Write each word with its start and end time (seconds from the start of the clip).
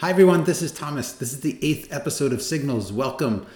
Hi, 0.00 0.10
everyone. 0.10 0.44
This 0.44 0.60
is 0.60 0.72
Thomas. 0.72 1.12
This 1.12 1.32
is 1.32 1.40
the 1.40 1.58
eighth 1.62 1.90
episode 1.90 2.34
of 2.34 2.42
Signals. 2.42 2.92
Welcome. 2.92 3.46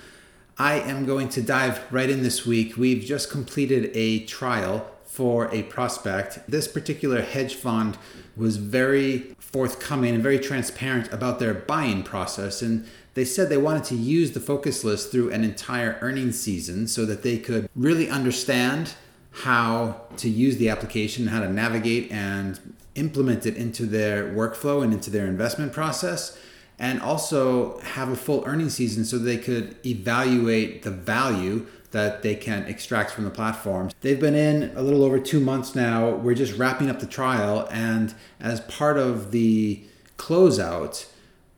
I 0.56 0.76
am 0.76 1.04
going 1.04 1.28
to 1.28 1.42
dive 1.42 1.82
right 1.92 2.08
in 2.08 2.22
this 2.22 2.46
week. 2.46 2.78
We've 2.78 3.04
just 3.04 3.28
completed 3.28 3.90
a 3.92 4.20
trial 4.20 4.90
for 5.04 5.54
a 5.54 5.64
prospect. 5.64 6.38
This 6.48 6.66
particular 6.66 7.20
hedge 7.20 7.56
fund 7.56 7.98
was 8.38 8.56
very 8.56 9.36
forthcoming 9.38 10.14
and 10.14 10.22
very 10.22 10.38
transparent 10.38 11.12
about 11.12 11.40
their 11.40 11.52
buying 11.52 12.02
process. 12.02 12.62
And 12.62 12.86
they 13.12 13.26
said 13.26 13.50
they 13.50 13.58
wanted 13.58 13.84
to 13.84 13.94
use 13.94 14.30
the 14.30 14.40
focus 14.40 14.82
list 14.82 15.12
through 15.12 15.32
an 15.32 15.44
entire 15.44 15.98
earnings 16.00 16.40
season 16.40 16.88
so 16.88 17.04
that 17.04 17.22
they 17.22 17.36
could 17.36 17.68
really 17.76 18.08
understand 18.08 18.94
how 19.30 20.00
to 20.16 20.30
use 20.30 20.56
the 20.56 20.70
application, 20.70 21.26
how 21.26 21.40
to 21.40 21.52
navigate 21.52 22.10
and 22.10 22.58
implement 22.94 23.46
it 23.46 23.56
into 23.56 23.86
their 23.86 24.32
workflow 24.32 24.82
and 24.82 24.92
into 24.92 25.10
their 25.10 25.26
investment 25.26 25.72
process 25.72 26.38
and 26.78 27.00
also 27.02 27.78
have 27.80 28.08
a 28.08 28.16
full 28.16 28.42
earning 28.46 28.70
season 28.70 29.04
so 29.04 29.18
they 29.18 29.36
could 29.36 29.76
evaluate 29.84 30.82
the 30.82 30.90
value 30.90 31.66
that 31.90 32.22
they 32.22 32.34
can 32.34 32.64
extract 32.64 33.10
from 33.10 33.24
the 33.24 33.30
platform. 33.30 33.90
They've 34.00 34.18
been 34.18 34.34
in 34.34 34.74
a 34.76 34.82
little 34.82 35.04
over 35.04 35.18
two 35.18 35.40
months 35.40 35.74
now. 35.74 36.08
We're 36.10 36.34
just 36.34 36.56
wrapping 36.56 36.88
up 36.88 37.00
the 37.00 37.06
trial, 37.06 37.68
and 37.70 38.14
as 38.38 38.60
part 38.62 38.96
of 38.96 39.30
the 39.30 39.82
closeout, 40.16 41.06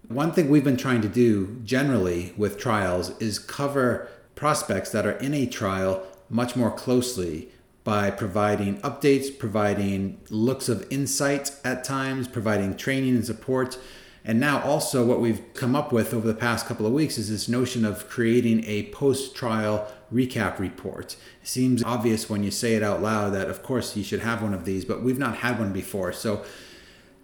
one 0.09 0.33
thing 0.33 0.49
we've 0.49 0.65
been 0.65 0.77
trying 0.77 1.03
to 1.03 1.09
do 1.09 1.61
generally 1.65 2.35
with 2.37 2.59
trials 2.59 3.17
is 3.21 3.39
cover 3.39 4.09
prospects 4.35 4.91
that 4.91 5.07
are 5.07 5.19
in 5.19 5.35
a 5.35 5.47
trial 5.47 6.03
much 6.29 6.57
more 6.57 6.71
closely 6.71 7.49
by 7.85 8.11
providing 8.11 8.79
updates, 8.81 9.37
providing 9.37 10.21
looks 10.31 10.69
of 10.69 10.87
insight 10.91 11.51
at 11.65 11.85
times, 11.85 12.29
providing 12.29 12.77
training 12.77 13.17
and 13.17 13.27
support. 13.27 13.79
And 14.25 14.39
now, 14.39 14.63
also, 14.63 15.05
what 15.05 15.21
we've 15.21 15.43
come 15.53 15.75
up 15.75 15.91
with 15.91 16.15
over 16.15 16.27
the 16.27 16.35
past 16.35 16.67
couple 16.67 16.87
of 16.87 16.93
weeks 16.93 17.19
is 17.19 17.29
this 17.29 17.49
notion 17.49 17.85
of 17.85 18.09
creating 18.09 18.65
a 18.67 18.85
post 18.91 19.35
trial 19.35 19.91
recap 20.15 20.61
report. 20.61 21.17
It 21.43 21.49
seems 21.49 21.83
obvious 21.83 22.31
when 22.31 22.45
you 22.45 22.53
say 22.53 22.75
it 22.75 22.85
out 22.85 23.03
loud 23.03 23.31
that, 23.31 23.49
of 23.49 23.65
course, 23.65 23.97
you 23.97 24.05
should 24.05 24.21
have 24.21 24.41
one 24.41 24.55
of 24.55 24.65
these, 24.65 24.85
but 24.85 25.03
we've 25.03 25.19
not 25.19 25.39
had 25.39 25.59
one 25.59 25.73
before. 25.73 26.13
So, 26.13 26.45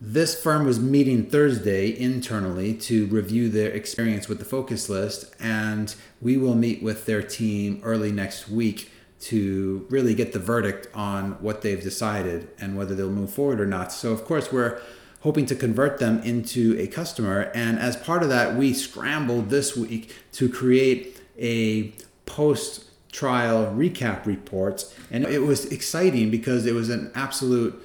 this 0.00 0.40
firm 0.40 0.64
was 0.64 0.78
meeting 0.78 1.26
Thursday 1.26 1.96
internally 1.98 2.72
to 2.74 3.06
review 3.06 3.48
their 3.48 3.70
experience 3.70 4.28
with 4.28 4.38
the 4.38 4.44
focus 4.44 4.88
list, 4.88 5.34
and 5.40 5.94
we 6.20 6.36
will 6.36 6.54
meet 6.54 6.82
with 6.82 7.06
their 7.06 7.22
team 7.22 7.80
early 7.84 8.12
next 8.12 8.48
week 8.48 8.90
to 9.20 9.86
really 9.90 10.14
get 10.14 10.32
the 10.32 10.38
verdict 10.38 10.88
on 10.94 11.32
what 11.40 11.62
they've 11.62 11.82
decided 11.82 12.48
and 12.60 12.76
whether 12.76 12.94
they'll 12.94 13.10
move 13.10 13.32
forward 13.32 13.60
or 13.60 13.66
not. 13.66 13.92
So, 13.92 14.12
of 14.12 14.24
course, 14.24 14.52
we're 14.52 14.80
hoping 15.20 15.46
to 15.46 15.56
convert 15.56 15.98
them 15.98 16.22
into 16.22 16.76
a 16.78 16.86
customer. 16.86 17.50
And 17.54 17.78
as 17.78 17.96
part 17.96 18.22
of 18.22 18.28
that, 18.28 18.56
we 18.56 18.72
scrambled 18.72 19.50
this 19.50 19.76
week 19.76 20.14
to 20.32 20.48
create 20.48 21.20
a 21.38 21.92
post 22.26 22.84
trial 23.10 23.74
recap 23.74 24.26
report. 24.26 24.84
And 25.10 25.24
it 25.24 25.42
was 25.42 25.66
exciting 25.66 26.30
because 26.30 26.66
it 26.66 26.74
was 26.74 26.88
an 26.88 27.10
absolute 27.14 27.82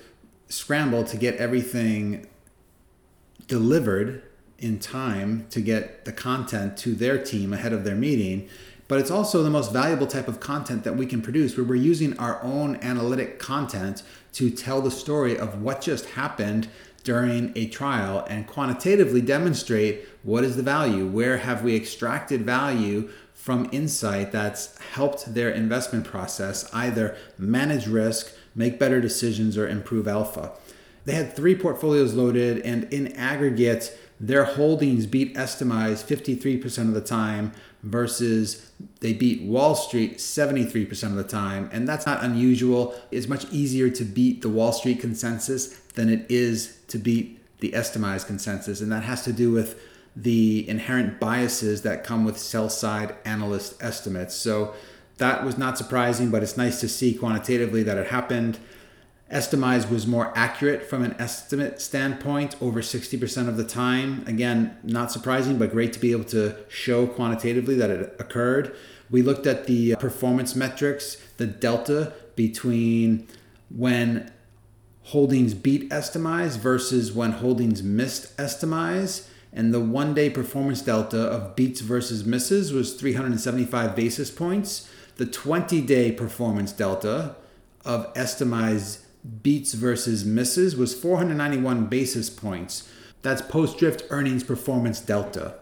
scramble 0.50 1.04
to 1.06 1.18
get 1.18 1.38
everything 1.38 2.28
delivered 3.48 4.22
in 4.60 4.80
time 4.80 5.46
to 5.50 5.60
get 5.60 6.06
the 6.06 6.12
content 6.12 6.78
to 6.78 6.94
their 6.94 7.22
team 7.22 7.52
ahead 7.52 7.74
of 7.74 7.84
their 7.84 7.96
meeting 7.96 8.48
but 8.94 9.00
it's 9.00 9.10
also 9.10 9.42
the 9.42 9.50
most 9.50 9.74
valuable 9.74 10.06
type 10.06 10.28
of 10.28 10.40
content 10.40 10.84
that 10.84 10.96
we 10.96 11.08
can 11.08 11.20
produce 11.20 11.58
where 11.58 11.66
we're 11.66 11.74
using 11.74 12.16
our 12.20 12.40
own 12.44 12.76
analytic 12.84 13.40
content 13.40 14.04
to 14.34 14.52
tell 14.52 14.82
the 14.82 14.92
story 14.92 15.36
of 15.36 15.64
what 15.64 15.82
just 15.82 16.06
happened 16.12 16.68
during 17.04 17.52
a 17.56 17.66
trial 17.70 18.24
and 18.30 18.46
quantitatively 18.46 19.20
demonstrate 19.20 20.08
what 20.22 20.44
is 20.44 20.58
the 20.58 20.62
value 20.62 21.08
where 21.08 21.38
have 21.38 21.64
we 21.64 21.76
extracted 21.76 22.46
value 22.46 23.10
from 23.34 23.68
insight 23.72 24.32
that's 24.32 24.78
helped 24.94 25.34
their 25.34 25.50
investment 25.50 26.06
process 26.06 26.72
either 26.72 27.18
manage 27.40 27.88
risk 27.88 28.32
make 28.54 28.78
better 28.78 29.02
decisions 29.02 29.58
or 29.58 29.68
improve 29.68 30.08
alpha 30.08 30.52
they 31.06 31.14
had 31.14 31.36
three 31.36 31.56
portfolios 31.56 32.14
loaded 32.14 32.60
and 32.60 32.86
in 32.94 33.14
aggregate 33.14 33.98
their 34.20 34.46
holdings 34.46 35.06
beat 35.06 35.36
Estimize 35.36 36.04
53% 36.04 36.88
of 36.88 36.94
the 36.94 37.02
time 37.02 37.52
versus 37.82 38.72
they 39.02 39.12
beat 39.12 39.42
Wall 39.44 39.76
Street 39.76 40.18
73% 40.18 41.04
of 41.04 41.16
the 41.16 41.24
time. 41.26 41.70
And 41.74 41.88
that's 41.88 42.06
not 42.06 42.24
unusual. 42.24 42.96
It's 43.12 43.28
much 43.28 43.46
easier 43.52 43.90
to 43.90 44.06
beat 44.06 44.42
the 44.42 44.50
Wall 44.50 44.72
Street 44.72 45.02
consensus 45.02 45.78
than 45.96 46.08
it 46.08 46.26
is 46.30 46.78
to 46.88 46.98
beat 46.98 47.40
the 47.60 47.72
Estimize 47.72 48.26
consensus. 48.26 48.80
And 48.80 48.92
that 48.94 49.04
has 49.04 49.26
to 49.26 49.34
do 49.34 49.52
with 49.52 49.78
the 50.16 50.68
inherent 50.70 51.20
biases 51.20 51.82
that 51.82 52.04
come 52.04 52.24
with 52.24 52.38
sell 52.38 52.70
side 52.70 53.16
analyst 53.26 53.82
estimates. 53.84 54.36
So 54.36 54.74
that 55.18 55.44
was 55.44 55.58
not 55.58 55.78
surprising, 55.78 56.30
but 56.30 56.44
it's 56.44 56.56
nice 56.56 56.80
to 56.80 56.88
see 56.88 57.14
quantitatively 57.14 57.84
that 57.84 57.98
it 57.98 58.08
happened. 58.08 58.58
Estimize 59.34 59.90
was 59.90 60.06
more 60.06 60.32
accurate 60.36 60.86
from 60.86 61.04
an 61.04 61.16
estimate 61.18 61.82
standpoint 61.82 62.56
over 62.62 62.82
60% 62.82 63.48
of 63.48 63.58
the 63.58 63.64
time. 63.64 64.24
Again, 64.28 64.78
not 64.84 65.12
surprising, 65.12 65.58
but 65.58 65.72
great 65.72 65.92
to 65.94 66.00
be 66.00 66.12
able 66.12 66.26
to 66.26 66.56
show 66.70 67.08
quantitatively 67.08 67.74
that 67.76 67.90
it 67.90 68.16
occurred. 68.20 68.76
We 69.10 69.24
looked 69.24 69.48
at 69.48 69.66
the 69.66 69.94
uh, 69.94 69.98
performance 69.98 70.56
metrics, 70.56 71.18
the 71.38 71.48
delta 71.48 72.14
between 72.36 73.28
when 73.70 74.32
holdings 75.06 75.56
beat 75.56 75.90
Estimize 75.90 76.58
versus 76.58 77.12
when 77.12 77.32
holdings 77.32 77.82
missed 77.82 78.38
Estimize. 78.38 79.28
And 79.52 79.74
the 79.74 79.80
one 79.80 80.14
day 80.14 80.30
performance 80.30 80.82
delta 80.82 81.20
of 81.20 81.56
beats 81.56 81.82
versus 81.82 82.24
misses 82.24 82.72
was 82.72 82.94
375 82.94 83.96
basis 83.96 84.30
points. 84.30 84.90
The 85.18 85.26
20 85.26 85.82
day 85.82 86.12
performance 86.12 86.72
delta 86.72 87.36
of 87.84 88.14
Estimize 88.14 89.03
beats 89.42 89.74
versus 89.74 90.26
misses 90.26 90.76
was 90.76 90.94
491 90.94 91.86
basis 91.86 92.30
points. 92.30 92.90
That's 93.22 93.42
post 93.42 93.78
drift 93.78 94.04
earnings 94.10 94.44
performance 94.44 95.00
delta. 95.00 95.56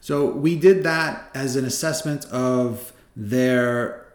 So 0.00 0.30
we 0.30 0.56
did 0.56 0.84
that 0.84 1.30
as 1.34 1.56
an 1.56 1.64
assessment 1.64 2.26
of 2.26 2.92
their 3.16 4.06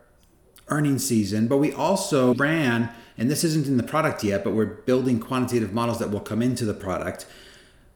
earnings 0.70 1.06
season, 1.06 1.48
but 1.48 1.58
we 1.58 1.74
also 1.74 2.34
ran, 2.36 2.90
and 3.18 3.30
this 3.30 3.44
isn't 3.44 3.68
in 3.68 3.78
the 3.78 3.84
product 3.84 4.24
yet, 4.24 4.44
but 4.44 4.54
we're 4.54 4.66
building 4.66 5.20
quantitative 5.20 5.74
models 5.74 6.00
that 6.00 6.10
will 6.10 6.22
come 6.22 6.42
into 6.42 6.66
the 6.66 6.74
product. 6.74 7.26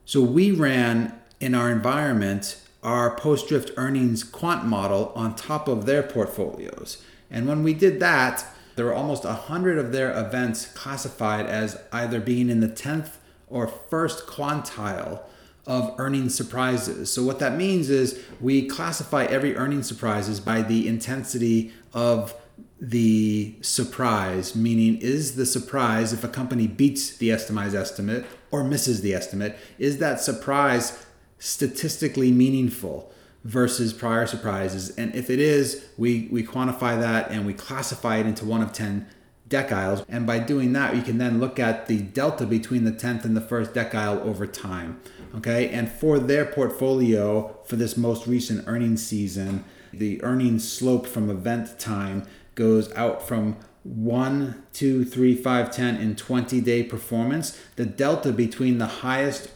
So 0.06 0.22
we 0.22 0.52
ran 0.52 1.18
in 1.40 1.56
our 1.56 1.72
environment 1.72 2.62
our 2.84 3.16
post 3.16 3.50
drift 3.50 3.72
earnings 3.76 4.24
quant 4.24 4.66
model 4.66 5.12
on 5.16 5.36
top 5.36 5.68
of 5.68 5.86
their 5.86 6.04
portfolios. 6.04 7.04
And 7.30 7.48
when 7.48 7.64
we 7.64 7.74
did 7.74 8.00
that, 8.00 8.46
there 8.78 8.86
were 8.86 8.94
almost 8.94 9.26
100 9.26 9.78
of 9.80 9.92
their 9.92 10.18
events 10.18 10.68
classified 10.68 11.48
as 11.48 11.82
either 11.92 12.20
being 12.20 12.50
in 12.50 12.60
the 12.60 12.70
10th 12.70 13.18
or 13.50 13.68
first 13.68 14.28
quantile 14.28 15.22
of 15.66 15.96
earning 15.98 16.30
surprises. 16.30 17.12
So 17.12 17.24
what 17.24 17.40
that 17.40 17.58
means 17.58 17.90
is 17.90 18.24
we 18.40 18.68
classify 18.68 19.26
every 19.26 19.56
earning 19.56 19.82
surprises 19.82 20.40
by 20.40 20.62
the 20.62 20.88
intensity 20.88 21.74
of 21.92 22.36
the 22.80 23.56
surprise, 23.62 24.56
meaning 24.56 24.98
is 25.02 25.36
the 25.36 25.48
surprise 25.48 26.14
if 26.14 26.24
a 26.24 26.28
company 26.28 26.68
beats 26.68 27.18
the 27.18 27.32
estimized 27.32 27.76
estimate 27.76 28.28
or 28.52 28.64
misses 28.64 29.02
the 29.02 29.14
estimate, 29.14 29.58
is 29.80 29.98
that 29.98 30.22
surprise 30.22 31.04
statistically 31.40 32.32
meaningful? 32.32 33.12
Versus 33.48 33.94
prior 33.94 34.28
surprises. 34.28 34.90
And 34.98 35.16
if 35.16 35.30
it 35.30 35.40
is, 35.40 35.86
we, 35.98 36.28
we 36.30 36.44
quantify 36.44 37.00
that 37.00 37.32
and 37.32 37.46
we 37.46 37.54
classify 37.54 38.18
it 38.18 38.26
into 38.26 38.44
one 38.44 38.62
of 38.62 38.74
10 38.74 39.08
deciles. 39.48 40.04
And 40.10 40.28
by 40.28 40.40
doing 40.40 40.74
that, 40.74 40.98
you 40.98 41.02
can 41.02 41.18
then 41.18 41.40
look 41.40 41.58
at 41.58 41.88
the 41.88 42.00
delta 42.02 42.46
between 42.46 42.84
the 42.84 42.92
10th 42.92 43.24
and 43.24 43.38
the 43.38 43.42
first 43.42 43.72
decile 43.72 44.22
over 44.22 44.46
time. 44.46 45.00
Okay. 45.34 45.70
And 45.70 45.90
for 45.90 46.20
their 46.20 46.44
portfolio 46.44 47.58
for 47.64 47.78
this 47.78 47.96
most 47.96 48.28
recent 48.28 48.68
earnings 48.68 49.08
season, 49.08 49.64
the 49.94 50.22
earnings 50.24 50.70
slope 50.70 51.08
from 51.08 51.30
event 51.30 51.80
time 51.80 52.28
goes 52.56 52.92
out 52.96 53.26
from 53.26 53.56
1, 53.84 54.62
2, 54.74 55.06
3, 55.06 55.36
5, 55.38 55.72
10 55.72 55.96
in 55.96 56.18
20 56.18 56.60
day 56.60 56.84
performance. 56.84 57.58
The 57.78 57.86
delta 57.86 58.34
between 58.34 58.78
the 58.78 58.88
highest 58.88 59.52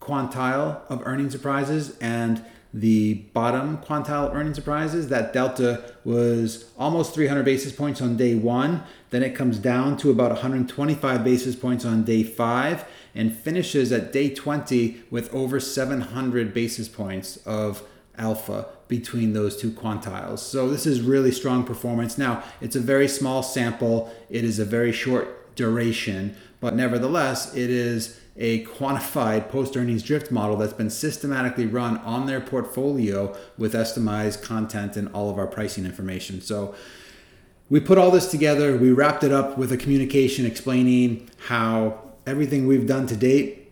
quantile 0.00 0.80
of 0.88 1.02
earning 1.04 1.28
surprises 1.28 1.98
and 1.98 2.42
the 2.74 3.14
bottom 3.32 3.78
quantile 3.78 4.34
earning 4.34 4.52
surprises, 4.52 5.08
that 5.08 5.32
delta 5.32 5.94
was 6.04 6.72
almost 6.76 7.14
300 7.14 7.44
basis 7.44 7.72
points 7.72 8.02
on 8.02 8.16
day 8.16 8.34
one. 8.34 8.82
Then 9.10 9.22
it 9.22 9.36
comes 9.36 9.58
down 9.58 9.96
to 9.98 10.10
about 10.10 10.32
125 10.32 11.22
basis 11.22 11.54
points 11.54 11.84
on 11.84 12.02
day 12.02 12.24
five 12.24 12.84
and 13.14 13.34
finishes 13.34 13.92
at 13.92 14.12
day 14.12 14.28
20 14.28 15.04
with 15.08 15.32
over 15.32 15.60
700 15.60 16.52
basis 16.52 16.88
points 16.88 17.36
of 17.46 17.84
alpha 18.18 18.66
between 18.88 19.34
those 19.34 19.56
two 19.56 19.70
quantiles. 19.70 20.40
So 20.40 20.68
this 20.68 20.84
is 20.84 21.00
really 21.00 21.30
strong 21.30 21.62
performance. 21.62 22.18
Now, 22.18 22.42
it's 22.60 22.74
a 22.74 22.80
very 22.80 23.06
small 23.06 23.44
sample, 23.44 24.12
it 24.28 24.42
is 24.42 24.58
a 24.58 24.64
very 24.64 24.90
short 24.90 25.43
duration, 25.54 26.36
but 26.60 26.74
nevertheless, 26.74 27.54
it 27.54 27.70
is 27.70 28.20
a 28.36 28.64
quantified 28.64 29.48
post 29.48 29.76
earnings 29.76 30.02
drift 30.02 30.30
model 30.30 30.56
that's 30.56 30.72
been 30.72 30.90
systematically 30.90 31.66
run 31.66 31.98
on 31.98 32.26
their 32.26 32.40
portfolio 32.40 33.36
with 33.56 33.74
estimized 33.74 34.42
content 34.42 34.96
and 34.96 35.08
all 35.14 35.30
of 35.30 35.38
our 35.38 35.46
pricing 35.46 35.84
information. 35.84 36.40
So 36.40 36.74
we 37.70 37.80
put 37.80 37.96
all 37.96 38.10
this 38.10 38.30
together, 38.30 38.76
we 38.76 38.92
wrapped 38.92 39.24
it 39.24 39.32
up 39.32 39.56
with 39.56 39.72
a 39.72 39.76
communication 39.76 40.46
explaining 40.46 41.30
how 41.46 42.12
everything 42.26 42.66
we've 42.66 42.86
done 42.86 43.06
to 43.06 43.16
date 43.16 43.64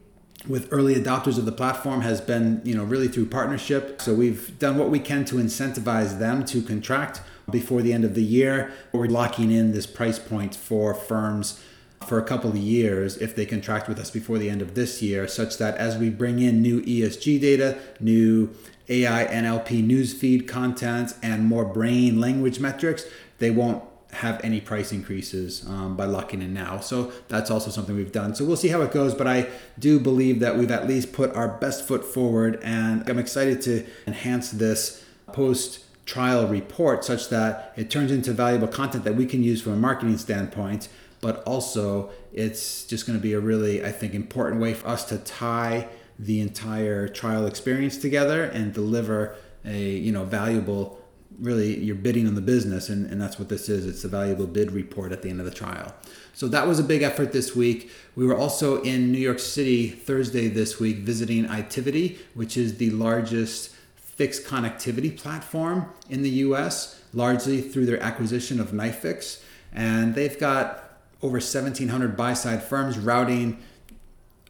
with 0.47 0.69
early 0.73 0.95
adopters 0.95 1.39
of 1.39 1.45
the 1.45 1.53
platform 1.53 2.01
has 2.01 2.21
been 2.21 2.61
you 2.65 2.75
know 2.75 2.85
really 2.85 3.09
through 3.09 3.27
partnership 3.27 4.03
so 4.03 4.13
we've 4.13 4.59
done 4.59 4.77
what 4.77 4.91
we 4.91 4.99
can 4.99 5.25
to 5.25 5.37
incentivize 5.37 6.19
them 6.19 6.45
to 6.45 6.61
contract 6.63 7.21
before 7.51 7.81
the 7.81 7.93
end 7.93 8.05
of 8.05 8.15
the 8.15 8.23
year 8.23 8.73
we're 8.91 9.07
locking 9.07 9.51
in 9.51 9.73
this 9.73 9.87
price 9.87 10.19
point 10.19 10.55
for 10.55 10.95
firms 10.95 11.63
for 12.09 12.19
a 12.19 12.23
couple 12.23 12.51
of 12.51 12.57
years 12.57 13.17
if 13.17 13.35
they 13.35 13.47
contract 13.47 13.89
with 13.89 13.99
us 13.99 14.11
before 14.11 14.39
the 14.39 14.51
end 14.51 14.63
of 14.63 14.75
this 14.75 15.03
year 15.03 15.27
such 15.29 15.59
that 15.59 15.77
as 15.77 15.97
we 15.97 16.11
bring 16.11 16.41
in 16.41 16.63
new 16.63 16.83
esg 16.83 17.41
data 17.41 17.79
new 18.01 18.55
ai 18.89 19.25
nlp 19.27 19.87
newsfeed 19.87 20.47
content 20.47 21.15
and 21.23 21.47
more 21.47 21.65
brain 21.65 22.21
language 22.21 22.61
metrics 22.61 23.05
they 23.39 23.51
won't 23.51 23.83
have 24.13 24.39
any 24.45 24.61
price 24.61 24.93
increases 24.93 25.67
um, 25.67 25.97
by 25.97 26.05
locking 26.05 26.43
in 26.43 26.53
now. 26.53 26.79
So 26.81 27.13
that's 27.29 27.51
also 27.51 27.71
something 27.71 27.97
we've 27.97 28.13
done. 28.13 28.35
So 28.35 28.45
we'll 28.45 28.57
see 28.59 28.69
how 28.69 28.83
it 28.83 28.93
goes, 28.93 29.15
but 29.15 29.27
I 29.27 29.49
do 29.79 29.99
believe 29.99 30.41
that 30.41 30.57
we've 30.57 30.71
at 30.71 30.87
least 30.87 31.13
put 31.13 31.35
our 31.35 31.49
best 31.49 31.89
foot 31.89 32.05
forward, 32.05 32.61
and 32.63 33.09
I'm 33.09 33.19
excited 33.19 33.63
to 33.63 33.87
enhance 34.07 34.51
this 34.51 35.05
post 35.29 35.81
trial 36.05 36.47
report 36.47 37.05
such 37.05 37.29
that 37.31 37.73
it 37.77 37.91
turns 37.91 38.13
into 38.13 38.33
valuable 38.33 38.69
content 38.69 39.05
that 39.05 39.15
we 39.15 39.25
can 39.25 39.43
use 39.43 39.63
from 39.63 39.73
a 39.73 39.77
marketing 39.77 40.19
standpoint. 40.19 40.89
But 41.23 41.43
also, 41.45 42.11
it's 42.35 42.85
just 42.85 43.07
going 43.07 43.19
to 43.19 43.23
be 43.23 43.33
a 43.33 43.41
really, 43.41 43.83
I 43.83 43.93
think, 43.93 44.13
important 44.13 44.61
way 44.61 44.75
for 44.75 44.89
us 44.89 45.05
to 45.07 45.17
tie 45.17 45.89
the 46.19 46.41
entire 46.41 47.09
trial 47.09 47.47
experience 47.47 47.97
together 47.97 48.45
and 48.45 48.75
deliver 48.75 49.35
a 49.65 49.79
you 49.79 50.13
know 50.13 50.25
valuable 50.25 50.99
really 51.39 51.79
you're 51.79 51.97
bidding 51.97 52.27
on 52.29 52.35
the 52.35 52.41
business 52.41 52.89
and, 52.89 53.11
and 53.11 53.21
that's 53.21 53.39
what 53.39 53.49
this 53.49 53.69
is. 53.69 53.87
It's 53.87 54.05
a 54.05 54.09
valuable 54.09 54.47
bid 54.47 54.71
report 54.71 55.13
at 55.13 55.23
the 55.23 55.31
end 55.31 55.41
of 55.41 55.47
the 55.47 55.53
trial. 55.53 55.95
So 56.35 56.47
that 56.49 56.67
was 56.67 56.79
a 56.79 56.85
big 56.85 57.03
effort 57.03 57.33
this 57.33 57.57
week. 57.57 57.91
We 58.15 58.27
were 58.27 58.37
also 58.37 58.83
in 58.83 59.11
new 59.11 59.19
york 59.19 59.39
city 59.39 59.89
thursday 59.89 60.49
this 60.49 60.79
week 60.79 60.99
visiting 60.99 61.47
itiviti 61.47 62.19
which 62.35 62.57
is 62.57 62.77
the 62.77 62.91
largest 62.91 63.75
FIX 63.97 64.41
connectivity 64.41 65.17
platform 65.17 65.91
in 66.11 66.23
the 66.23 66.31
us 66.31 67.01
largely 67.15 67.61
through 67.61 67.87
their 67.87 68.03
acquisition 68.03 68.61
of 68.61 68.69
NYFIX 68.69 69.43
and 69.73 70.15
they've 70.15 70.39
got 70.39 70.82
over 71.23 71.35
1700 71.35 72.17
buy-side 72.17 72.63
firms 72.63 72.99
routing 72.99 73.59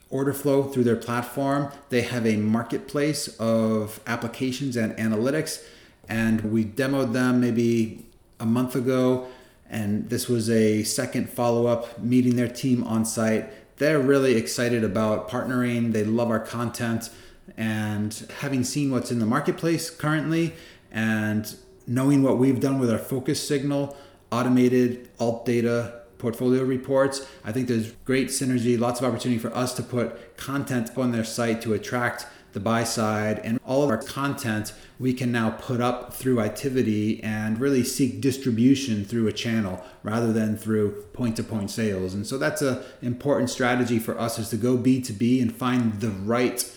order 0.09 0.33
flow 0.33 0.65
through 0.65 0.85
their 0.85 0.97
platform. 0.97 1.73
They 1.89 2.03
have 2.03 2.27
a 2.27 2.37
marketplace 2.37 3.29
of 3.39 4.01
applications 4.07 4.77
and 4.77 4.97
analytics 4.97 5.63
and 6.09 6.53
we 6.53 6.65
demoed 6.65 7.13
them 7.13 7.41
maybe 7.41 8.07
a 8.41 8.47
month 8.47 8.75
ago 8.75 9.29
and 9.71 10.11
this 10.11 10.29
was 10.29 10.51
a 10.51 10.83
second 10.83 11.31
follow-up 11.31 11.99
meeting 11.99 12.37
their 12.37 12.49
team 12.49 12.85
on 12.85 13.07
site. 13.07 13.77
They're 13.79 13.99
really 13.99 14.37
excited 14.37 14.85
about 14.85 15.31
partnering. 15.31 15.93
They 15.93 16.05
love 16.05 16.31
our 16.31 16.41
content 16.41 17.09
and 17.57 18.31
having 18.41 18.65
seen 18.65 18.91
what's 18.91 19.11
in 19.11 19.19
the 19.19 19.27
marketplace 19.27 19.89
currently 19.89 20.53
and 20.91 21.55
knowing 21.87 22.23
what 22.23 22.39
we've 22.39 22.61
done 22.61 22.79
with 22.79 22.91
our 22.91 22.99
focus 22.99 23.47
signal 23.47 23.97
automated 24.31 25.09
alt 25.19 25.47
data 25.47 26.02
portfolio 26.23 26.63
reports 26.63 27.27
i 27.45 27.53
think 27.53 27.69
there's 27.69 27.93
great 28.07 28.29
synergy 28.29 28.79
lots 28.79 28.99
of 29.01 29.05
opportunity 29.07 29.39
for 29.39 29.55
us 29.55 29.75
to 29.75 29.83
put 29.83 30.37
content 30.39 30.91
on 30.97 31.13
their 31.13 31.25
site 31.25 31.61
to 31.61 31.75
attract 31.75 32.27
the 32.53 32.61
buy 32.61 32.85
side, 32.85 33.41
and 33.45 33.59
all 33.65 33.83
of 33.83 33.91
our 33.91 33.99
content 33.99 34.73
we 34.99 35.13
can 35.13 35.33
now 35.33 35.51
put 35.51 35.81
up 35.81 36.13
through 36.15 36.37
Itiviti 36.37 37.23
and 37.25 37.59
really 37.59 37.83
seek 37.83 38.21
distribution 38.21 39.05
through 39.05 39.27
a 39.27 39.33
channel 39.33 39.83
rather 40.03 40.33
than 40.33 40.57
through 40.57 41.03
point 41.13 41.37
to 41.37 41.43
point 41.43 41.71
sales. 41.71 42.15
And 42.15 42.27
so 42.27 42.39
that's 42.39 42.63
an 42.63 42.83
important 43.01 43.51
strategy 43.51 43.99
for 43.99 44.19
us 44.19 44.39
is 44.39 44.49
to 44.51 44.57
go 44.57 44.77
B2B 44.77 45.43
and 45.43 45.55
find 45.55 46.01
the 46.01 46.11
right 46.11 46.71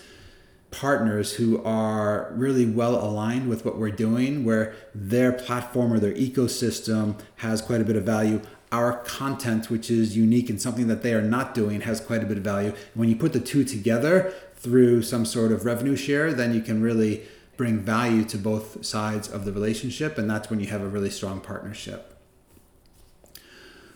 partners 0.71 1.33
who 1.33 1.63
are 1.63 2.31
really 2.33 2.65
well 2.65 2.95
aligned 2.95 3.47
with 3.47 3.63
what 3.63 3.77
we're 3.77 3.91
doing, 3.91 4.43
where 4.43 4.75
their 4.93 5.31
platform 5.31 5.93
or 5.93 5.99
their 5.99 6.13
ecosystem 6.13 7.17
has 7.37 7.61
quite 7.61 7.79
a 7.79 7.85
bit 7.85 7.95
of 7.95 8.03
value. 8.03 8.41
Our 8.71 8.97
content, 9.03 9.69
which 9.69 9.89
is 9.89 10.17
unique 10.17 10.49
and 10.49 10.61
something 10.61 10.87
that 10.87 11.03
they 11.03 11.13
are 11.13 11.21
not 11.21 11.53
doing, 11.53 11.81
has 11.81 12.01
quite 12.01 12.23
a 12.23 12.25
bit 12.25 12.37
of 12.37 12.43
value. 12.43 12.73
When 12.93 13.09
you 13.09 13.15
put 13.15 13.31
the 13.31 13.39
two 13.39 13.63
together, 13.63 14.33
through 14.65 15.03
some 15.03 15.25
sort 15.25 15.51
of 15.51 15.63
revenue 15.63 15.95
share, 15.95 16.33
then 16.33 16.51
you 16.51 16.59
can 16.59 16.81
really 16.81 17.21
bring 17.55 17.77
value 17.77 18.23
to 18.25 18.37
both 18.37 18.83
sides 18.83 19.29
of 19.29 19.45
the 19.45 19.53
relationship, 19.53 20.17
and 20.17 20.27
that's 20.29 20.49
when 20.49 20.59
you 20.59 20.65
have 20.67 20.81
a 20.81 20.87
really 20.87 21.11
strong 21.11 21.39
partnership. 21.39 22.17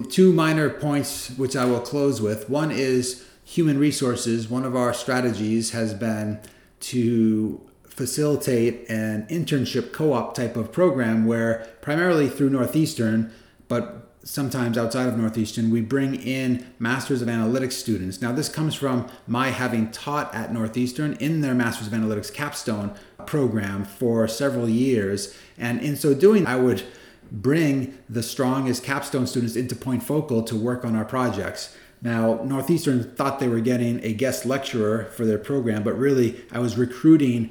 Two 0.09 0.31
minor 0.31 0.69
points 0.69 1.31
which 1.31 1.55
I 1.55 1.65
will 1.65 1.81
close 1.81 2.21
with. 2.21 2.49
One 2.49 2.71
is 2.71 3.25
human 3.43 3.79
resources. 3.79 4.47
One 4.47 4.63
of 4.63 4.75
our 4.75 4.93
strategies 4.93 5.71
has 5.71 5.93
been 5.95 6.39
to 6.81 7.59
facilitate 7.83 8.87
an 8.89 9.25
internship 9.27 9.91
co 9.91 10.13
op 10.13 10.35
type 10.35 10.55
of 10.55 10.71
program 10.71 11.25
where, 11.25 11.67
primarily 11.81 12.29
through 12.29 12.51
Northeastern, 12.51 13.33
but 13.67 14.08
sometimes 14.29 14.77
outside 14.77 15.07
of 15.07 15.17
Northeastern, 15.17 15.71
we 15.71 15.81
bring 15.81 16.13
in 16.13 16.63
Masters 16.77 17.23
of 17.23 17.27
Analytics 17.27 17.71
students. 17.71 18.21
Now, 18.21 18.31
this 18.31 18.47
comes 18.47 18.75
from 18.75 19.09
my 19.25 19.49
having 19.49 19.89
taught 19.89 20.33
at 20.35 20.53
Northeastern 20.53 21.13
in 21.13 21.41
their 21.41 21.55
Masters 21.55 21.87
of 21.87 21.93
Analytics 21.93 22.31
capstone 22.31 22.93
program 23.25 23.83
for 23.83 24.27
several 24.27 24.69
years. 24.69 25.35
And 25.57 25.81
in 25.81 25.95
so 25.95 26.13
doing, 26.13 26.45
I 26.45 26.57
would 26.57 26.83
bring 27.31 27.97
the 28.07 28.21
strongest 28.21 28.83
capstone 28.83 29.25
students 29.25 29.55
into 29.55 29.75
Point 29.75 30.03
Focal 30.03 30.43
to 30.43 30.55
work 30.55 30.85
on 30.85 30.95
our 30.95 31.05
projects. 31.05 31.75
Now, 32.03 32.43
Northeastern 32.43 33.11
thought 33.15 33.39
they 33.39 33.47
were 33.47 33.59
getting 33.59 33.99
a 34.03 34.13
guest 34.13 34.45
lecturer 34.45 35.05
for 35.05 35.25
their 35.25 35.39
program, 35.39 35.81
but 35.81 35.97
really 35.97 36.39
I 36.51 36.59
was 36.59 36.77
recruiting 36.77 37.49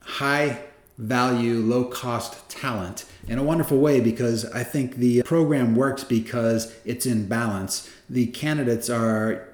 high 0.00 0.58
value, 0.98 1.58
low 1.60 1.84
cost 1.84 2.48
talent 2.48 3.04
in 3.28 3.38
a 3.38 3.42
wonderful 3.42 3.78
way 3.78 4.00
because 4.00 4.44
I 4.52 4.64
think 4.64 4.96
the 4.96 5.22
program 5.22 5.74
works 5.74 6.04
because 6.04 6.74
it's 6.84 7.06
in 7.06 7.28
balance. 7.28 7.90
The 8.08 8.26
candidates 8.26 8.88
are 8.88 9.48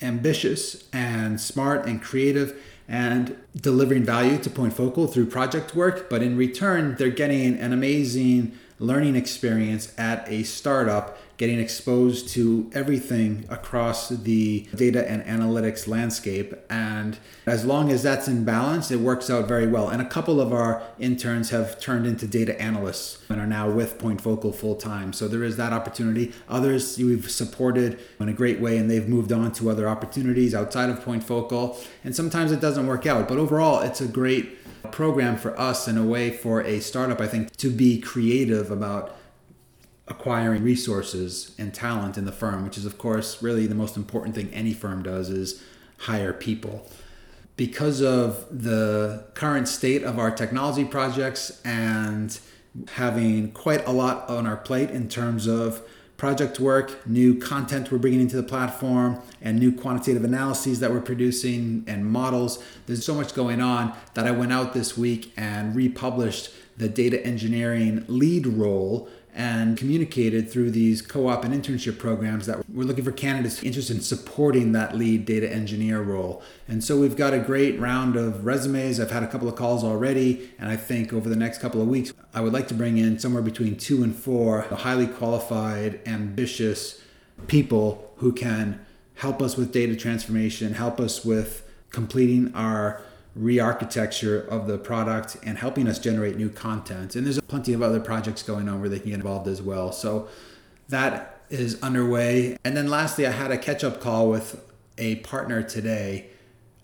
ambitious 0.00 0.84
and 0.92 1.40
smart 1.40 1.86
and 1.86 2.00
creative 2.00 2.58
and 2.88 3.36
delivering 3.54 4.04
value 4.04 4.38
to 4.38 4.48
Point 4.48 4.72
Focal 4.72 5.06
through 5.06 5.26
project 5.26 5.74
work, 5.74 6.08
but 6.08 6.22
in 6.22 6.36
return, 6.36 6.96
they're 6.96 7.10
getting 7.10 7.58
an 7.58 7.72
amazing 7.72 8.58
learning 8.78 9.16
experience 9.16 9.92
at 9.98 10.28
a 10.28 10.42
startup 10.42 11.18
getting 11.38 11.60
exposed 11.60 12.28
to 12.28 12.68
everything 12.74 13.46
across 13.48 14.08
the 14.08 14.66
data 14.74 15.08
and 15.08 15.22
analytics 15.24 15.86
landscape. 15.86 16.52
And 16.68 17.16
as 17.46 17.64
long 17.64 17.92
as 17.92 18.02
that's 18.02 18.26
in 18.26 18.44
balance, 18.44 18.90
it 18.90 18.98
works 18.98 19.30
out 19.30 19.46
very 19.46 19.68
well. 19.68 19.88
And 19.88 20.02
a 20.02 20.04
couple 20.04 20.40
of 20.40 20.52
our 20.52 20.82
interns 20.98 21.50
have 21.50 21.78
turned 21.78 22.06
into 22.06 22.26
data 22.26 22.60
analysts 22.60 23.22
and 23.28 23.40
are 23.40 23.46
now 23.46 23.70
with 23.70 23.98
Point 24.00 24.20
Focal 24.20 24.52
full 24.52 24.74
time. 24.74 25.12
So 25.12 25.28
there 25.28 25.44
is 25.44 25.56
that 25.56 25.72
opportunity. 25.72 26.32
Others 26.48 26.98
we've 26.98 27.30
supported 27.30 28.00
in 28.18 28.28
a 28.28 28.32
great 28.32 28.58
way 28.58 28.76
and 28.76 28.90
they've 28.90 29.08
moved 29.08 29.30
on 29.30 29.52
to 29.52 29.70
other 29.70 29.88
opportunities 29.88 30.56
outside 30.56 30.90
of 30.90 31.04
Point 31.04 31.22
Focal. 31.22 31.78
And 32.02 32.16
sometimes 32.16 32.50
it 32.50 32.60
doesn't 32.60 32.88
work 32.88 33.06
out. 33.06 33.28
But 33.28 33.38
overall, 33.38 33.80
it's 33.80 34.00
a 34.00 34.08
great 34.08 34.57
program 34.90 35.36
for 35.36 35.58
us 35.58 35.86
and 35.88 35.98
a 35.98 36.02
way 36.02 36.30
for 36.30 36.62
a 36.62 36.80
startup, 36.80 37.20
I 37.20 37.26
think, 37.26 37.56
to 37.56 37.70
be 37.70 38.00
creative 38.00 38.70
about 38.70 39.16
acquiring 40.08 40.62
resources 40.62 41.54
and 41.58 41.74
talent 41.74 42.16
in 42.16 42.24
the 42.24 42.32
firm, 42.32 42.64
which 42.64 42.78
is 42.78 42.86
of 42.86 42.98
course 42.98 43.42
really 43.42 43.66
the 43.66 43.74
most 43.74 43.96
important 43.96 44.34
thing 44.34 44.50
any 44.52 44.72
firm 44.72 45.02
does 45.02 45.28
is 45.28 45.62
hire 45.98 46.32
people. 46.32 46.88
Because 47.56 48.00
of 48.00 48.46
the 48.50 49.24
current 49.34 49.68
state 49.68 50.02
of 50.02 50.18
our 50.18 50.30
technology 50.30 50.84
projects 50.84 51.60
and 51.64 52.38
having 52.92 53.50
quite 53.52 53.86
a 53.86 53.90
lot 53.90 54.28
on 54.28 54.46
our 54.46 54.56
plate 54.56 54.90
in 54.90 55.08
terms 55.08 55.46
of 55.46 55.82
project 56.18 56.58
work, 56.58 57.06
new 57.06 57.38
content 57.38 57.90
we're 57.90 57.98
bringing 57.98 58.20
into 58.20 58.36
the 58.36 58.42
platform, 58.42 59.22
and 59.40 59.58
new 59.58 59.72
quantitative 59.72 60.24
analyses 60.24 60.80
that 60.80 60.90
we're 60.90 61.00
producing 61.00 61.84
and 61.86 62.04
models. 62.04 62.62
There's 62.86 63.06
so 63.06 63.14
much 63.14 63.34
going 63.34 63.62
on 63.62 63.94
that 64.14 64.26
I 64.26 64.32
went 64.32 64.52
out 64.52 64.74
this 64.74 64.98
week 64.98 65.32
and 65.36 65.74
republished 65.74 66.50
the 66.76 66.88
data 66.88 67.24
engineering 67.24 68.04
lead 68.08 68.46
role 68.46 69.08
and 69.38 69.76
communicated 69.76 70.50
through 70.50 70.68
these 70.68 71.00
co-op 71.00 71.44
and 71.44 71.54
internship 71.54 71.96
programs 71.96 72.44
that 72.46 72.68
we're 72.68 72.82
looking 72.82 73.04
for 73.04 73.12
candidates 73.12 73.62
interested 73.62 73.94
in 73.94 74.02
supporting 74.02 74.72
that 74.72 74.96
lead 74.96 75.24
data 75.24 75.48
engineer 75.48 76.02
role. 76.02 76.42
And 76.66 76.82
so 76.82 76.98
we've 76.98 77.16
got 77.16 77.32
a 77.32 77.38
great 77.38 77.78
round 77.78 78.16
of 78.16 78.44
resumes. 78.44 78.98
I've 78.98 79.12
had 79.12 79.22
a 79.22 79.28
couple 79.28 79.48
of 79.48 79.54
calls 79.54 79.84
already, 79.84 80.50
and 80.58 80.68
I 80.68 80.76
think 80.76 81.12
over 81.12 81.28
the 81.28 81.36
next 81.36 81.58
couple 81.58 81.80
of 81.80 81.86
weeks, 81.86 82.12
I 82.34 82.40
would 82.40 82.52
like 82.52 82.66
to 82.68 82.74
bring 82.74 82.98
in 82.98 83.20
somewhere 83.20 83.42
between 83.42 83.76
two 83.76 84.02
and 84.02 84.14
four 84.14 84.62
highly 84.62 85.06
qualified, 85.06 86.00
ambitious 86.04 87.00
people 87.46 88.12
who 88.16 88.32
can 88.32 88.84
help 89.14 89.40
us 89.40 89.56
with 89.56 89.70
data 89.70 89.94
transformation, 89.94 90.74
help 90.74 90.98
us 90.98 91.24
with 91.24 91.64
completing 91.90 92.52
our 92.56 93.02
re-architecture 93.38 94.40
of 94.50 94.66
the 94.66 94.76
product 94.76 95.36
and 95.44 95.58
helping 95.58 95.86
us 95.86 95.98
generate 95.98 96.36
new 96.36 96.50
content. 96.50 97.14
And 97.14 97.24
there's 97.24 97.40
plenty 97.40 97.72
of 97.72 97.82
other 97.82 98.00
projects 98.00 98.42
going 98.42 98.68
on 98.68 98.80
where 98.80 98.88
they 98.88 98.98
can 98.98 99.10
get 99.10 99.14
involved 99.14 99.48
as 99.48 99.62
well. 99.62 99.92
So 99.92 100.28
that 100.88 101.40
is 101.48 101.80
underway. 101.82 102.58
And 102.64 102.76
then 102.76 102.88
lastly, 102.88 103.26
I 103.26 103.30
had 103.30 103.50
a 103.50 103.58
catch-up 103.58 104.00
call 104.00 104.28
with 104.28 104.64
a 104.98 105.16
partner 105.16 105.62
today, 105.62 106.30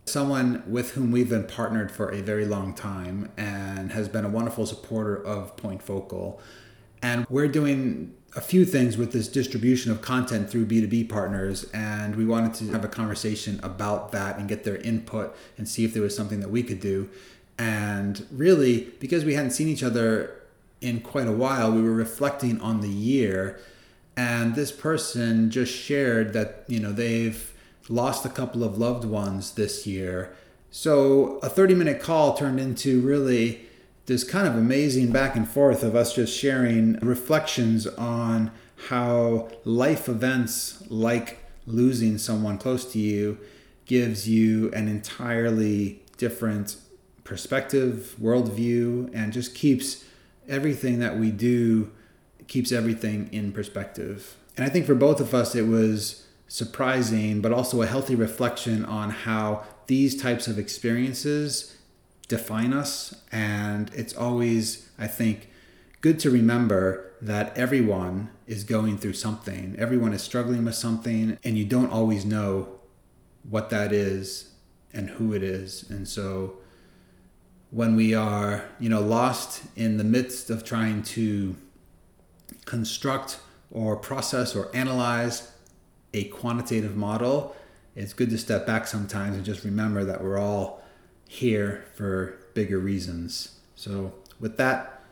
someone 0.07 0.63
with 0.67 0.93
whom 0.93 1.11
we've 1.11 1.29
been 1.29 1.47
partnered 1.47 1.91
for 1.91 2.11
a 2.11 2.21
very 2.21 2.45
long 2.45 2.75
time 2.75 3.33
and 3.37 3.93
has 3.93 4.09
been 4.09 4.25
a 4.25 4.29
wonderful 4.29 4.67
supporter 4.67 5.17
of 5.17 5.57
Point 5.57 5.83
Focal. 5.83 6.41
And 7.05 7.27
we're 7.29 7.49
doing 7.49 8.15
a 8.35 8.41
few 8.41 8.65
things 8.65 8.97
with 8.97 9.13
this 9.13 9.29
distribution 9.29 9.93
of 9.93 10.01
content 10.01 10.49
through 10.49 10.65
B2B 10.65 11.11
partners, 11.11 11.65
and 11.75 12.17
we 12.17 12.25
wanted 12.25 12.55
to 12.55 12.73
have 12.73 12.83
a 12.83 12.89
conversation 12.89 13.61
about 13.63 14.11
that 14.13 14.39
and 14.39 14.49
get 14.49 14.65
their 14.65 14.79
input 14.79 15.37
and 15.59 15.69
see 15.69 15.85
if 15.85 15.93
there 15.93 16.03
was 16.03 16.17
something 16.17 16.41
that 16.41 16.49
we 16.49 16.63
could 16.63 16.81
do. 16.81 17.11
And 17.59 18.27
really, 18.33 18.91
because 19.01 19.23
we 19.23 19.35
hadn't 19.35 19.51
seen 19.51 19.69
each 19.69 19.83
other 19.83 20.45
in 20.81 21.01
quite 21.01 21.29
a 21.29 21.33
while, 21.33 21.71
we 21.71 21.83
were 21.83 21.93
reflecting 21.93 22.59
on 22.63 22.81
the 22.81 22.89
year. 22.89 23.61
And 24.17 24.55
this 24.55 24.73
person 24.73 25.51
just 25.51 25.75
shared 25.75 26.33
that, 26.33 26.65
you 26.69 26.81
know, 26.81 26.91
they've 26.91 27.53
lost 27.91 28.25
a 28.25 28.31
couple 28.31 28.65
of 28.65 28.79
loved 28.79 29.05
ones 29.05 29.53
this 29.57 29.87
year. 29.87 30.35
So 30.71 31.37
a 31.43 31.51
30 31.51 31.75
minute 31.75 32.01
call 32.01 32.35
turned 32.35 32.59
into 32.59 33.03
really 33.03 33.67
this 34.07 34.25
kind 34.25 34.47
of 34.47 34.55
amazing 34.55 35.11
back 35.11 35.35
and 35.35 35.49
forth 35.49 35.83
of 35.83 35.97
us 35.97 36.15
just 36.15 36.37
sharing 36.37 36.95
reflections 37.01 37.87
on 37.87 38.51
how 38.89 39.49
life 39.65 40.09
events 40.09 40.83
like 40.91 41.39
losing 41.67 42.19
someone 42.19 42.59
close 42.59 42.91
to 42.93 42.99
you 42.99 43.39
gives 43.87 44.29
you 44.29 44.71
an 44.73 44.89
entirely 44.89 46.03
different 46.17 46.77
perspective, 47.23 48.15
worldview, 48.21 49.11
and 49.15 49.33
just 49.33 49.55
keeps 49.55 50.05
everything 50.49 50.99
that 50.99 51.19
we 51.19 51.31
do 51.31 51.91
keeps 52.47 52.73
everything 52.73 53.29
in 53.33 53.53
perspective. 53.53 54.37
And 54.57 54.67
I 54.67 54.69
think 54.69 54.85
for 54.85 54.95
both 54.95 55.21
of 55.21 55.35
us, 55.35 55.55
it 55.55 55.67
was 55.67 56.27
surprising, 56.47 57.41
but 57.41 57.53
also 57.53 57.81
a 57.81 57.87
healthy 57.87 58.15
reflection 58.15 58.85
on 58.85 59.11
how 59.11 59.65
these 59.87 60.21
types 60.21 60.47
of 60.47 60.59
experiences 60.59 61.77
define 62.29 62.73
us. 62.73 63.23
And 63.33 63.91
it's 63.95 64.15
always, 64.15 64.89
I 64.99 65.07
think, 65.07 65.51
good 66.01 66.19
to 66.21 66.31
remember 66.31 67.13
that 67.21 67.57
everyone 67.57 68.31
is 68.47 68.65
going 68.65 68.99
through 68.99 69.15
something, 69.15 69.75
everyone 69.79 70.13
is 70.13 70.23
struggling 70.23 70.65
with 70.65 70.75
something, 70.75 71.39
and 71.43 71.57
you 71.57 71.65
don't 71.65 71.91
always 71.91 72.25
know 72.25 72.69
what 73.49 73.71
that 73.71 73.93
is 73.93 74.51
and 74.93 75.11
who 75.11 75.33
it 75.33 75.43
is. 75.43 75.89
And 75.91 76.07
so 76.07 76.59
when 77.71 77.97
we 77.97 78.15
are, 78.15 78.65
you 78.79 78.89
know, 78.89 79.01
lost 79.01 79.63
in 79.75 79.97
the 79.97 80.05
midst 80.05 80.51
of 80.51 80.65
trying 80.65 81.03
to 81.03 81.57
construct 82.67 83.41
or 83.71 83.97
process 83.97 84.55
or 84.55 84.75
analyze 84.75 85.51
a 86.13 86.25
quantitative 86.25 86.97
model, 86.97 87.57
it's 87.97 88.13
good 88.13 88.31
to 88.31 88.39
step 88.39 88.67
back 88.67 88.87
sometimes 88.87 89.37
and 89.37 89.45
just 89.45 89.65
remember 89.65 90.05
that 90.05 90.23
we're 90.23 90.39
all 90.39 90.84
here 91.29 91.85
for 91.95 92.39
bigger 92.55 92.79
reasons. 92.79 93.59
So, 93.75 94.15
with 94.41 94.57
that, 94.57 95.03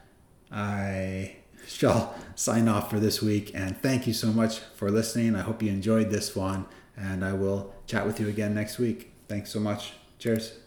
I 0.51 1.37
shall 1.67 2.15
sign 2.35 2.69
off 2.69 2.91
for 2.91 3.01
this 3.01 3.23
week 3.23 3.53
and 3.55 3.81
thank 3.81 4.07
you 4.07 4.13
so 4.13 4.29
much 4.29 4.59
for 4.59 4.91
listening. 4.91 5.35
I 5.35 5.41
hope 5.41 5.63
you 5.63 5.71
enjoyed 5.71 6.11
this 6.11 6.37
one 6.37 6.67
and 6.97 7.25
I 7.25 7.33
will 7.33 7.75
chat 7.87 8.07
with 8.07 8.21
you 8.21 8.29
again 8.29 8.55
next 8.55 8.79
week. 8.79 9.13
Thanks 9.29 9.51
so 9.51 9.61
much. 9.61 9.95
Cheers. 10.19 10.62